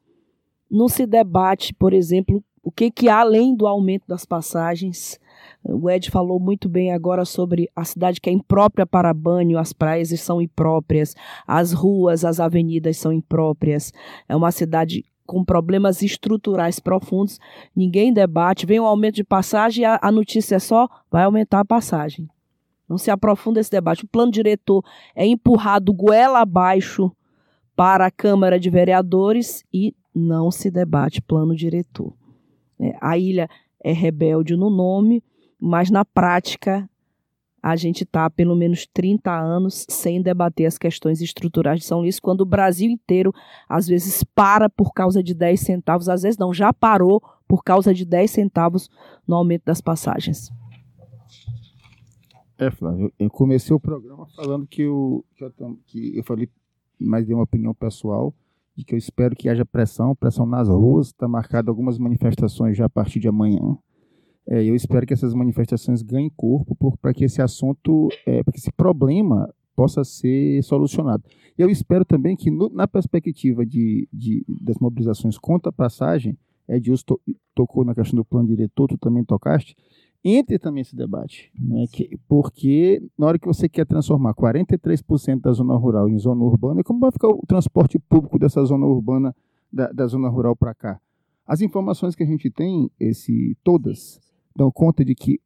[0.71, 5.19] não se debate, por exemplo, o que que além do aumento das passagens
[5.65, 9.73] o Ed falou muito bem agora sobre a cidade que é imprópria para banho, as
[9.73, 11.15] praias são impróprias,
[11.47, 13.93] as ruas, as avenidas são impróprias.
[14.29, 17.39] É uma cidade com problemas estruturais profundos,
[17.77, 21.61] ninguém debate, vem um aumento de passagem e a, a notícia é só vai aumentar
[21.61, 22.27] a passagem.
[22.89, 24.07] Não se aprofunda esse debate.
[24.07, 24.83] O plano diretor
[25.15, 27.13] é empurrado goela abaixo
[27.77, 32.15] para a Câmara de Vereadores e não se debate plano diretor.
[32.81, 33.51] É, a ilha
[33.85, 35.23] é rebelde no nome,
[35.61, 36.89] mas na prática
[37.63, 42.01] a gente está há pelo menos 30 anos sem debater as questões estruturais de São
[42.01, 43.33] Luís, quando o Brasil inteiro
[43.69, 47.95] às vezes para por causa de 10 centavos, às vezes não, já parou por causa
[47.95, 48.91] de 10 centavos
[49.27, 50.53] no aumento das passagens.
[52.59, 55.53] É, Flávio, eu comecei o programa falando que eu, que eu,
[55.87, 56.49] que eu falei,
[56.99, 58.35] mas dei uma opinião pessoal,
[58.75, 62.87] de que eu espero que haja pressão, pressão nas ruas, está marcado algumas manifestações já
[62.87, 63.79] a partir de amanhã,
[64.51, 68.59] é, eu espero que essas manifestações ganhem corpo para que esse assunto, é, para que
[68.59, 71.23] esse problema possa ser solucionado.
[71.57, 77.05] Eu espero também que, no, na perspectiva de, de, das mobilizações contra a passagem, Edilson
[77.05, 77.21] to,
[77.55, 79.77] tocou na questão do plano diretor, tu também tocaste,
[80.25, 81.53] entre também esse debate.
[81.61, 81.85] Né?
[81.93, 86.83] Que, porque na hora que você quer transformar 43% da zona rural em zona urbana,
[86.83, 89.37] como vai ficar o transporte público dessa zona urbana,
[89.71, 90.99] da, da zona rural para cá?
[91.47, 94.28] As informações que a gente tem, esse, todas,
[94.59, 95.41] dão conta de que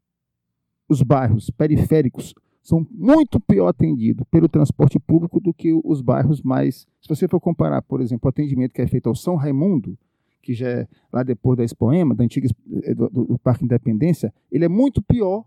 [0.89, 6.87] os bairros periféricos são muito pior atendidos pelo transporte público do que os bairros mais.
[7.01, 9.99] Se você for comparar, por exemplo, o atendimento que é feito ao São Raimundo,
[10.41, 12.49] que já é lá depois da Expoema, da antiga,
[12.85, 15.45] eh, do, do Parque Independência, ele é muito pior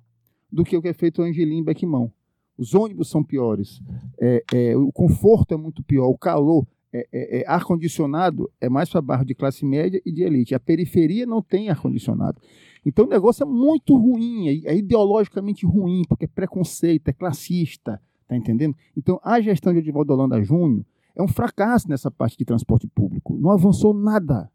[0.52, 2.12] do que o que é feito ao Angelim Bequimão.
[2.58, 3.82] Os ônibus são piores,
[4.20, 8.90] é, é, o conforto é muito pior, o calor, é, é, é ar-condicionado é mais
[8.90, 10.56] para bairro de classe média e de elite.
[10.56, 12.42] A periferia não tem ar-condicionado.
[12.86, 18.00] Então o negócio é muito ruim, é, é ideologicamente ruim, porque é preconceito, é classista,
[18.28, 18.76] tá entendendo?
[18.96, 23.36] Então a gestão de Edivaldo Holanda Júnior é um fracasso nessa parte de transporte público.
[23.38, 24.52] Não avançou nada.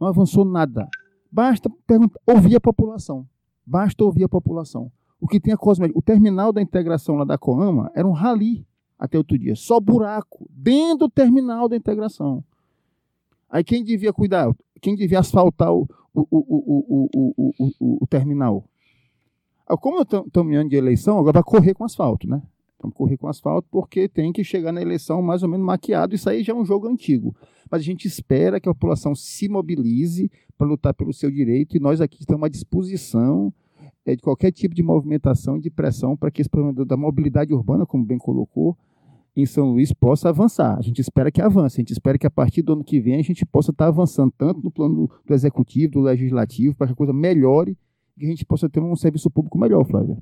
[0.00, 0.88] Não avançou nada.
[1.30, 3.26] Basta perguntar, ouvir a população.
[3.66, 4.90] Basta ouvir a população.
[5.20, 8.66] O que tem a Cosmética, o terminal da integração lá da Coama era um rali
[8.98, 9.54] até outro dia.
[9.54, 12.42] Só buraco dentro do terminal da integração.
[13.48, 14.52] Aí quem devia cuidar?
[14.80, 18.64] Quem devia asfaltar o, o, o, o, o, terminal?
[19.80, 22.42] Como estamos em ano de eleição, agora vai correr com asfalto, né?
[22.80, 26.14] Vamos correr com asfalto porque tem que chegar na eleição mais ou menos maquiado.
[26.14, 27.34] Isso aí já é um jogo antigo.
[27.70, 31.80] Mas a gente espera que a população se mobilize para lutar pelo seu direito e
[31.80, 33.54] nós aqui estamos à disposição
[34.04, 37.54] é, de qualquer tipo de movimentação e de pressão para que esse problema da mobilidade
[37.54, 38.76] urbana, como bem colocou,
[39.34, 40.78] em São Luís possa avançar.
[40.78, 43.18] A gente espera que avance, a gente espera que a partir do ano que vem
[43.18, 46.96] a gente possa estar avançando tanto no plano do executivo, do legislativo, para que a
[46.96, 47.76] coisa melhore
[48.16, 50.18] e a gente possa ter um serviço público melhor, Flávia.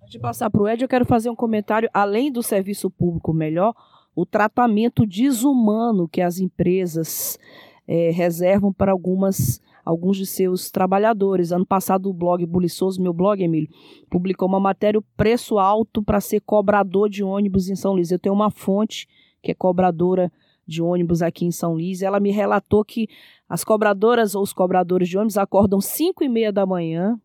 [0.00, 1.90] Antes de passar para o Ed, eu quero fazer um comentário.
[1.92, 3.74] Além do serviço público melhor,
[4.14, 7.38] o tratamento desumano que as empresas
[7.86, 11.52] é, reservam para algumas alguns de seus trabalhadores.
[11.52, 13.70] Ano passado, o blog Buliçoso, meu blog, Emílio,
[14.10, 18.10] publicou uma matéria: o preço alto para ser cobrador de ônibus em São Luís.
[18.10, 19.06] Eu tenho uma fonte
[19.40, 20.30] que é cobradora
[20.66, 22.02] de ônibus aqui em São Luís.
[22.02, 23.08] Ela me relatou que
[23.48, 27.18] as cobradoras ou os cobradores de ônibus acordam 5 e meia da manhã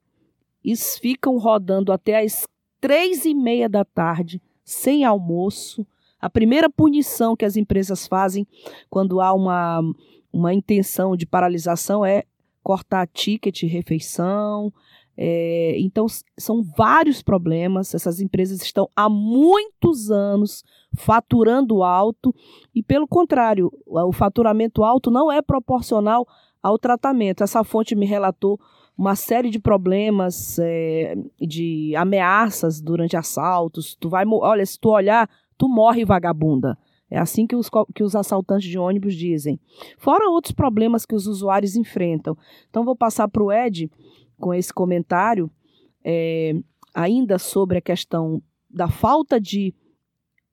[0.64, 2.46] e ficam rodando até as
[2.80, 5.86] três e meia da tarde, sem almoço.
[6.20, 8.46] A primeira punição que as empresas fazem
[8.88, 9.82] quando há uma,
[10.32, 12.26] uma intenção de paralisação é
[12.64, 14.72] cortar ticket, refeição.
[15.18, 16.06] É, então,
[16.38, 17.94] são vários problemas.
[17.94, 20.64] Essas empresas estão há muitos anos
[20.96, 22.34] faturando alto
[22.74, 26.28] e, pelo contrário, o faturamento alto não é proporcional
[26.62, 27.44] ao tratamento.
[27.44, 28.60] Essa fonte me relatou
[28.98, 33.96] uma série de problemas, é, de ameaças durante assaltos.
[34.00, 36.78] Tu vai, olha, se tu olhar, tu morre vagabunda.
[37.12, 39.60] É assim que os, que os assaltantes de ônibus dizem.
[39.98, 42.38] Fora outros problemas que os usuários enfrentam.
[42.70, 43.92] Então, vou passar para o Ed
[44.40, 45.52] com esse comentário,
[46.04, 46.54] é,
[46.96, 49.76] ainda sobre a questão da falta de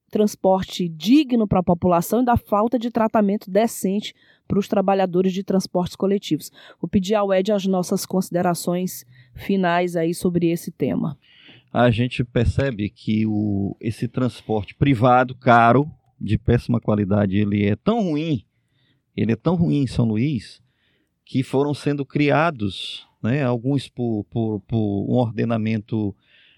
[0.09, 4.13] transporte digno para a população e da falta de tratamento decente
[4.47, 6.51] para os trabalhadores de transportes coletivos.
[6.81, 11.17] Vou pedir ao Ed as nossas considerações finais aí sobre esse tema.
[11.71, 18.01] A gente percebe que o, esse transporte privado caro, de péssima qualidade, ele é tão
[18.01, 18.43] ruim,
[19.15, 20.61] ele é tão ruim em São Luís,
[21.25, 26.15] que foram sendo criados, né, alguns por, por, por um ordenamento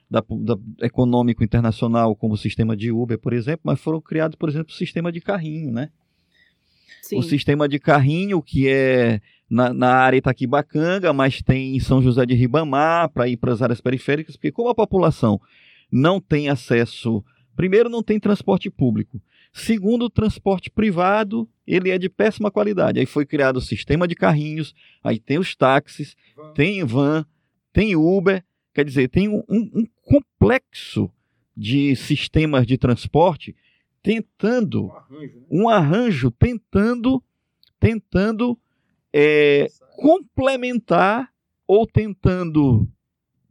[0.09, 4.49] da, da, econômico internacional, como o sistema de Uber, por exemplo, mas foram criados, por
[4.49, 5.89] exemplo, o sistema de carrinho, né?
[7.01, 7.17] Sim.
[7.17, 9.19] o sistema de carrinho, que é
[9.49, 13.61] na, na área Itaquibacanga, mas tem em São José de Ribamar, para ir para as
[13.61, 15.39] áreas periféricas, porque como a população
[15.91, 19.21] não tem acesso, primeiro não tem transporte público,
[19.53, 22.99] segundo o transporte privado, ele é de péssima qualidade.
[22.99, 26.53] Aí foi criado o sistema de carrinhos, aí tem os táxis, van.
[26.53, 27.25] tem van,
[27.73, 31.09] tem Uber, quer dizer, tem um, um, complexo
[31.55, 33.55] de sistemas de transporte
[34.01, 35.45] tentando um arranjo, né?
[35.51, 37.23] um arranjo tentando
[37.79, 38.57] tentando
[39.13, 41.31] é, complementar
[41.67, 42.87] ou tentando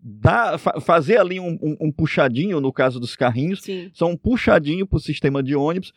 [0.03, 3.91] dar, fa fazer ali um, um, um, puxadinho no caso dos carrinhos Sim.
[3.93, 5.93] são um puxadinho para o sistema de ônibus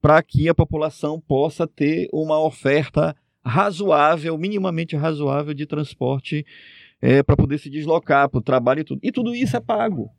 [0.00, 6.46] para que a população possa ter uma oferta razoável minimamente razoável de transporte
[7.00, 10.10] é, para poder se deslocar para o trabalho e tudo e tudo isso é pago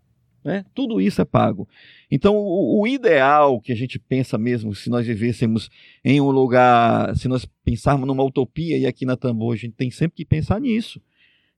[0.43, 0.65] né?
[0.73, 1.67] Tudo isso é pago.
[2.11, 5.69] Então, o, o, ideal que a gente pensa mesmo, se nós vivêssemos
[6.03, 9.89] em um lugar, se nós pensarmos numa utopia, e aqui na Tambor a gente tem
[9.89, 11.01] sempre que pensar nisso,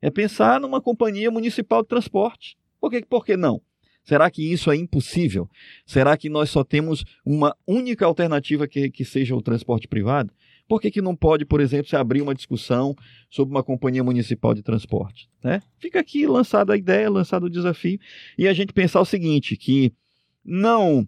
[0.01, 2.57] é pensar numa companhia municipal de transporte.
[2.79, 3.61] Por que, por que não?
[4.03, 5.49] Será que isso é impossível?
[5.85, 10.31] Será que nós só temos uma única alternativa que, que seja o transporte privado?
[10.67, 12.95] Por que, que não pode, por exemplo, se abrir uma discussão
[13.29, 15.27] sobre uma companhia municipal de transporte?
[15.43, 15.61] Né?
[15.79, 17.99] Fica aqui lançada a ideia, lançado o desafio,
[18.37, 19.91] e a gente pensar o seguinte: que
[20.43, 21.07] não,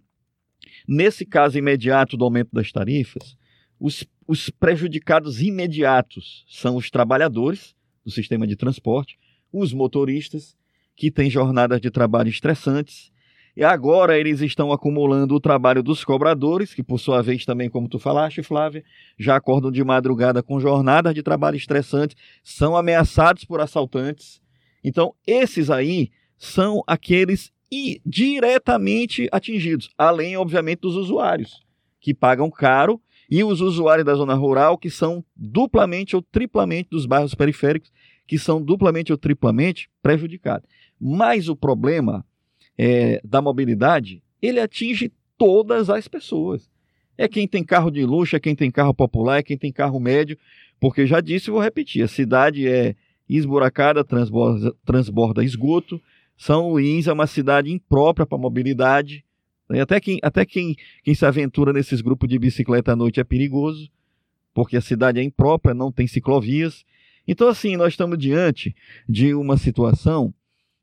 [0.87, 3.37] nesse caso imediato do aumento das tarifas,
[3.79, 7.75] os, os prejudicados imediatos são os trabalhadores
[8.07, 9.19] do sistema de transporte,
[9.51, 10.55] os motoristas,
[10.95, 13.11] que têm jornadas de trabalho estressantes,
[13.53, 17.89] e agora eles estão acumulando o trabalho dos cobradores, que por sua vez também, como
[17.89, 18.81] tu falaste, Flávia,
[19.19, 24.41] já acordam de madrugada com jornadas de trabalho estressantes, são ameaçados por assaltantes.
[24.81, 27.51] Então, esses aí são aqueles
[28.05, 31.65] diretamente atingidos, além, obviamente, dos usuários,
[31.99, 37.05] que pagam caro, e os usuários da zona rural, que são duplamente ou triplamente dos
[37.05, 37.91] bairros periféricos,
[38.25, 40.69] que são duplamente ou triplamente prejudicados.
[40.99, 42.25] Mas o problema
[42.77, 46.69] é, da mobilidade, ele atinge todas as pessoas.
[47.17, 49.99] É quem tem carro de luxo, é quem tem carro popular, é quem tem carro
[49.99, 50.37] médio,
[50.79, 52.95] porque já disse e vou repetir, a cidade é
[53.27, 55.99] esburacada, transborda, transborda esgoto,
[56.37, 59.25] São Luís é uma cidade imprópria para mobilidade,
[59.81, 63.89] até, quem, até quem, quem se aventura nesses grupos de bicicleta à noite é perigoso,
[64.53, 66.85] porque a cidade é imprópria, não tem ciclovias.
[67.27, 68.75] Então, assim, nós estamos diante
[69.07, 70.33] de uma situação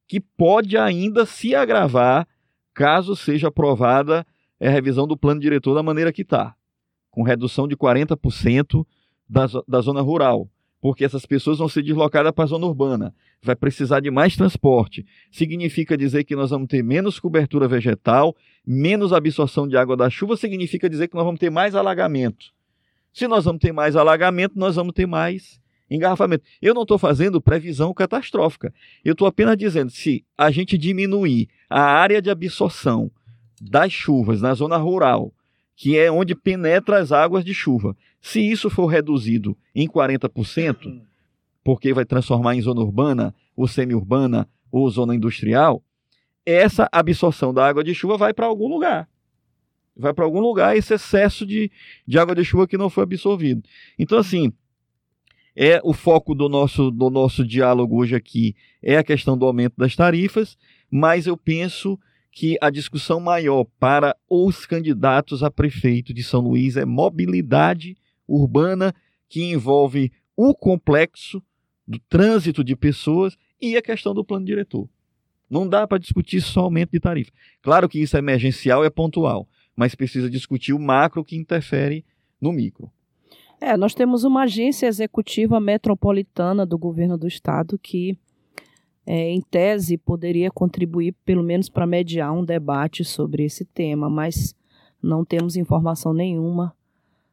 [0.07, 2.29] que pode ainda se agravar
[2.75, 4.27] caso seja aprovada
[4.61, 6.55] a revisão do plano diretor da maneira que está,
[7.11, 8.87] com redução de 40%
[9.29, 10.49] da, da zona rural,
[10.81, 15.07] porque essas pessoas vão ser deslocadas para a zona urbana, vai precisar de mais transporte.
[15.31, 20.37] Significa dizer que nós vamos ter menos cobertura vegetal, menos absorção de água da chuva,
[20.37, 22.46] significa dizer que nós vamos ter mais alagamento.
[23.12, 26.44] Se nós vamos ter mais alagamento, nós vamos ter mais engarrafamento.
[26.61, 28.72] Eu não estou fazendo previsão catastrófica.
[29.05, 33.11] Eu estou apenas dizendo se a gente diminuir a área de absorção
[33.61, 35.33] das chuvas na zona rural,
[35.77, 41.03] que é onde penetra as águas de chuva, se isso for reduzido em 40%,
[41.62, 45.83] porque vai transformar em zona urbana, ou semi-urbana, ou zona industrial,
[46.46, 49.09] essa absorção da água de chuva vai para algum lugar.
[49.96, 51.70] Vai para algum lugar esse excesso de,
[52.07, 53.62] de água de chuva que não foi absorvido.
[53.98, 54.52] Então, assim,
[55.54, 59.74] é o foco do nosso, do nosso diálogo hoje aqui é a questão do aumento
[59.76, 60.59] das tarifas,
[60.90, 61.98] mas eu penso
[62.33, 68.92] que a discussão maior para os candidatos a prefeito de São Luís é mobilidade urbana,
[69.28, 71.40] que envolve o complexo
[71.87, 74.88] do trânsito de pessoas e a questão do plano diretor.
[75.48, 77.30] Não dá para discutir só aumento de tarifa.
[77.62, 82.04] Claro que isso é emergencial e é pontual, mas precisa discutir o macro que interfere
[82.40, 82.90] no micro.
[83.61, 88.18] É, nós temos uma agência executiva metropolitana do governo do estado que,
[89.07, 94.54] é, em tese, poderia contribuir pelo menos para mediar um debate sobre esse tema, mas
[95.02, 96.74] não temos informação nenhuma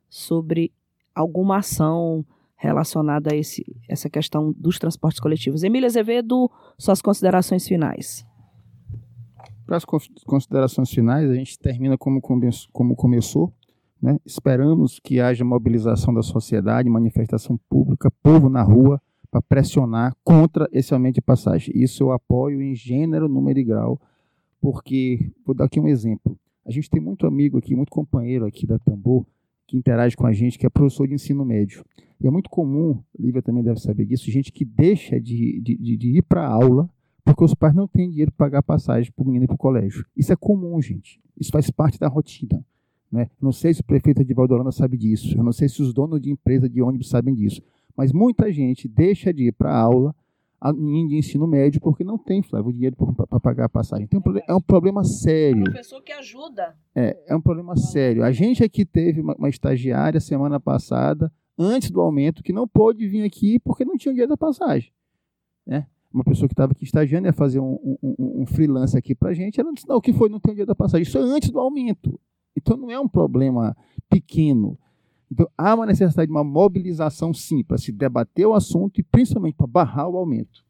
[0.09, 0.71] sobre
[1.15, 2.25] alguma ação
[2.61, 5.63] relacionada a esse, essa questão dos transportes coletivos.
[5.63, 8.23] Emília Azevedo, suas considerações finais.
[9.65, 9.85] Para as
[10.25, 12.21] considerações finais, a gente termina como,
[12.71, 13.51] como começou,
[13.99, 14.19] né?
[14.23, 20.93] Esperamos que haja mobilização da sociedade, manifestação pública, povo na rua, para pressionar contra esse
[20.93, 21.73] aumento de passagem.
[21.75, 23.99] Isso eu apoio em gênero, número e grau,
[24.59, 26.37] porque, vou dar aqui um exemplo.
[26.63, 29.25] A gente tem muito amigo aqui, muito companheiro aqui da Tambor,
[29.65, 31.83] que interage com a gente, que é professor de ensino médio.
[32.21, 35.97] E é muito comum, Lívia também deve saber disso, gente que deixa de, de, de,
[35.97, 36.89] de ir para a aula
[37.23, 39.57] porque os pais não têm dinheiro para pagar passagem para o menino ir para o
[39.57, 40.05] colégio.
[40.17, 41.19] Isso é comum, gente.
[41.39, 42.63] Isso faz parte da rotina.
[43.11, 43.29] Né?
[43.41, 46.21] Não sei se o prefeito de Valdorana sabe disso, eu não sei se os donos
[46.21, 47.61] de empresa de ônibus sabem disso,
[47.95, 50.15] mas muita gente deixa de ir para a aula
[50.73, 54.05] de ensino médio porque não tem, Flávio, dinheiro para pagar a passagem.
[54.05, 55.63] Então, é um problema sério.
[55.63, 56.75] Professor que ajuda.
[56.95, 58.23] É, é um problema sério.
[58.23, 63.07] A gente aqui teve uma, uma estagiária semana passada, antes do aumento, que não pôde
[63.07, 64.91] vir aqui porque não tinha dinheiro da passagem.
[65.65, 65.87] Né?
[66.11, 69.33] Uma pessoa que estava aqui estagiando ia fazer um, um, um freelance aqui para a
[69.33, 70.29] gente, ela disse, não, o que foi?
[70.29, 71.03] Não tem dinheiro da passagem.
[71.03, 72.19] Isso é antes do aumento.
[72.55, 73.75] Então não é um problema
[74.09, 74.77] pequeno.
[75.31, 79.55] Então há uma necessidade de uma mobilização sim para se debater o assunto e principalmente
[79.55, 80.65] para barrar o aumento.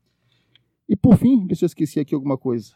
[0.87, 2.75] E por fim, deixa eu esquecer aqui alguma coisa.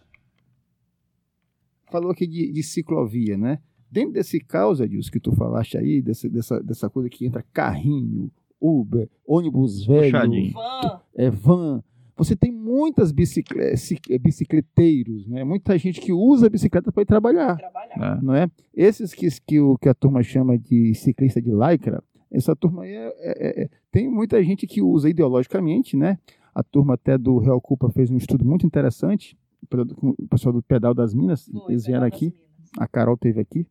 [1.92, 3.62] Falou aqui de, de ciclovia, né?
[3.96, 8.30] Dentro desse caos, Edilson, que tu falaste aí, dessa, dessa, dessa coisa que entra carrinho,
[8.60, 10.12] Uber, ônibus velho,
[10.52, 11.00] van.
[11.16, 11.82] é van,
[12.18, 15.46] você tem muitas bicicleteiros, né?
[15.46, 18.18] muita gente que usa a bicicleta para ir trabalhar, trabalhar.
[18.18, 18.22] É.
[18.22, 18.52] não é?
[18.76, 22.94] Esses que, que, o, que a turma chama de ciclista de lycra, essa turma aí
[22.94, 26.20] é, é, é, tem muita gente que usa ideologicamente, né?
[26.54, 29.38] A turma até do Real Culpa fez um estudo muito interessante
[29.74, 32.34] o pessoal do Pedal das Minas, eles vieram aqui,
[32.78, 33.68] a Carol teve aqui,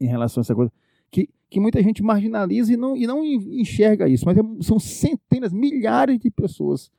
[0.00, 0.72] em relação a essa coisa,
[1.10, 5.52] que, que muita gente marginaliza e não, e não enxerga isso, mas é, são centenas,
[5.52, 6.90] milhares de pessoas,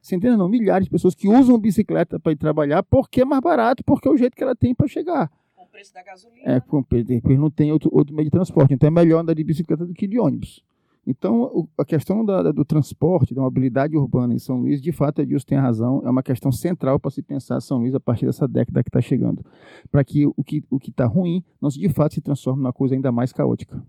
[0.00, 3.82] centenas não, milhares de pessoas que usam bicicleta para ir trabalhar porque é mais barato,
[3.84, 5.30] porque é o jeito que ela tem para chegar.
[5.56, 6.42] Com o preço da gasolina.
[6.44, 9.42] É, com, depois não tem outro, outro meio de transporte, então é melhor andar de
[9.42, 10.62] bicicleta do que de ônibus.
[11.06, 15.46] Então, a questão da, do transporte, da mobilidade urbana em São Luís, de fato, Edilson
[15.46, 18.82] tem razão, é uma questão central para se pensar São Luís a partir dessa década
[18.82, 19.44] que está chegando,
[19.90, 22.94] para que o que o está ruim não se de fato se transforme numa coisa
[22.94, 23.82] ainda mais caótica.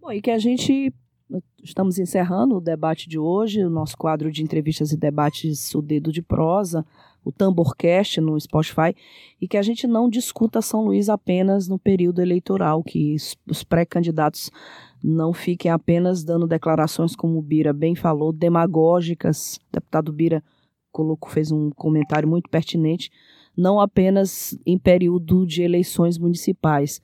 [0.00, 0.92] Bom, e que a gente
[1.62, 6.12] estamos encerrando o debate de hoje, o nosso quadro de entrevistas e debates, o Dedo
[6.12, 6.84] de Prosa,
[7.24, 8.94] o Tamborcast no Spotify,
[9.40, 13.16] e que a gente não discuta São Luís apenas no período eleitoral, que
[13.48, 14.50] os pré-candidatos
[15.02, 19.56] não fiquem apenas dando declarações, como o Bira bem falou, demagógicas.
[19.56, 20.42] O deputado Bira
[20.92, 23.10] colocou, fez um comentário muito pertinente,
[23.56, 27.00] não apenas em período de eleições municipais.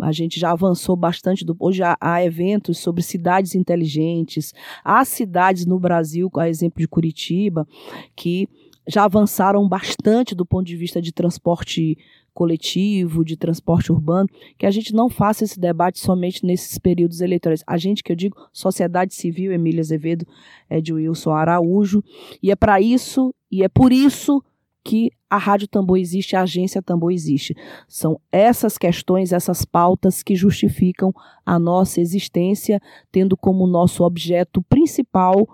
[0.00, 1.44] A gente já avançou bastante.
[1.44, 4.52] Do, hoje há, há, eventos sobre cidades inteligentes.
[4.84, 7.66] Há cidades no Brasil, a exemplo de Curitiba,
[8.14, 8.46] que
[8.86, 11.98] já avançaram bastante do ponto de vista de transporte
[12.32, 14.28] coletivo, de transporte urbano,
[14.58, 17.64] que a gente não faça esse debate somente nesses períodos eleitorais.
[17.66, 20.26] A gente, que eu digo, sociedade civil, Emília Azevedo,
[20.68, 22.04] é de Wilson Araújo,
[22.42, 24.42] e é para isso, e é por isso
[24.84, 27.56] que a Rádio Tambor existe, a agência Tambor existe.
[27.88, 31.12] São essas questões, essas pautas que justificam
[31.44, 32.80] a nossa existência,
[33.10, 35.48] tendo como nosso objeto principal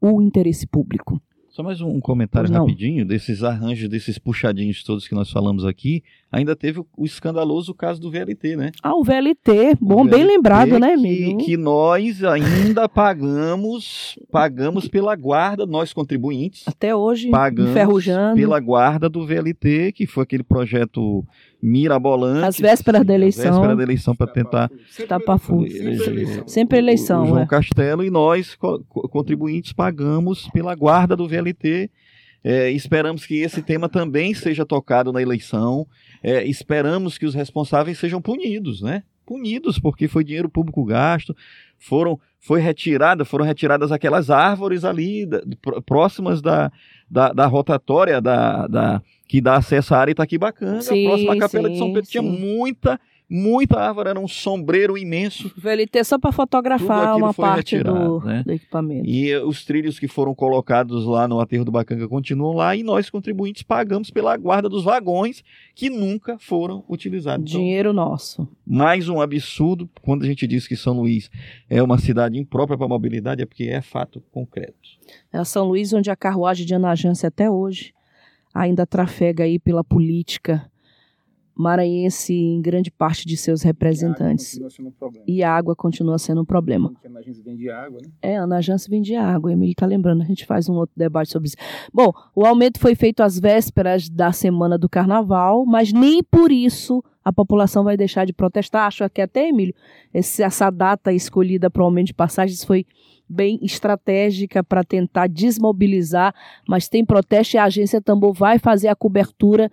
[0.00, 1.20] o interesse público.
[1.56, 6.04] Só mais um comentário rapidinho desses arranjos, desses puxadinhos todos que nós falamos aqui.
[6.30, 8.72] Ainda teve o, o escandaloso caso do VLT, né?
[8.82, 11.38] Ah, o VLT, bom, o VLT bem lembrado, né, amigo?
[11.38, 16.68] Que, que nós ainda pagamos, pagamos pela guarda, nós contribuintes.
[16.68, 18.36] Até hoje, pagamos enferrujando.
[18.36, 21.24] pela guarda do VLT, que foi aquele projeto
[21.62, 22.44] mirabolante.
[22.44, 23.44] As vésperas da eleição.
[23.44, 24.70] As vésperas da eleição para tentar.
[25.08, 25.66] Tapafu.
[25.66, 26.48] Sempre eleição.
[26.48, 27.22] Sempre eleição.
[27.22, 27.46] O João é.
[27.46, 31.45] Castelo e nós, co contribuintes, pagamos pela guarda do VLT.
[32.48, 35.86] É, esperamos que esse tema também seja tocado na eleição.
[36.22, 39.02] É, esperamos que os responsáveis sejam punidos, né?
[39.26, 41.34] Punidos, porque foi dinheiro público gasto,
[41.76, 45.42] foram, foi retirada, foram retiradas aquelas árvores ali da,
[45.84, 46.70] próximas da,
[47.10, 50.82] da, da rotatória da, da, que dá acesso à área Itaquibacanga.
[50.82, 52.10] Sim, próxima capela sim, de São Pedro sim.
[52.12, 55.52] tinha muita muita árvore, era um sombreiro imenso.
[55.56, 58.42] VLT só para fotografar uma parte retirado, do, né?
[58.44, 59.08] do, equipamento.
[59.08, 63.10] E os trilhos que foram colocados lá no aterro do Bacanga continuam lá e nós,
[63.10, 65.42] contribuintes, pagamos pela guarda dos vagões
[65.74, 67.50] que nunca foram utilizados.
[67.50, 68.48] Então, Dinheiro então, nosso.
[68.66, 71.30] Mais um absurdo, quando a gente diz que São Luís
[71.68, 74.74] é uma cidade imprópria para a mobilidade, é porque é fato concreto.
[75.32, 77.92] É São Luís onde a carruagem de Anagância até hoje
[78.54, 80.70] ainda trafega aí pela política
[81.56, 84.60] maranhense em grande parte de seus representantes.
[85.26, 86.90] E a água continua sendo um problema.
[86.90, 88.08] Porque a Anagência vende água, né?
[88.20, 89.52] É, a Anagência vende água.
[89.52, 91.56] Emílio está lembrando, a gente faz um outro debate sobre isso.
[91.92, 97.02] Bom, o aumento foi feito às vésperas da semana do carnaval, mas nem por isso
[97.24, 98.86] a população vai deixar de protestar.
[98.86, 99.74] Acho que até, Emílio,
[100.12, 102.86] essa data escolhida para o aumento de passagens foi
[103.28, 106.34] bem estratégica para tentar desmobilizar,
[106.68, 109.70] mas tem protesto e a agência Tambor vai fazer a cobertura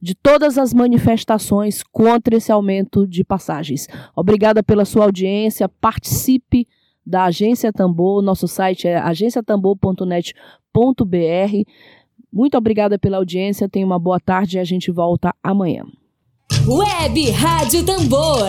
[0.00, 3.88] de todas as manifestações contra esse aumento de passagens.
[4.14, 6.66] Obrigada pela sua audiência, participe
[7.04, 11.70] da Agência Tambor, nosso site é agenciatambor.net.br.
[12.32, 15.84] Muito obrigada pela audiência, tenha uma boa tarde e a gente volta amanhã.
[16.66, 18.48] Web Rádio Tambor.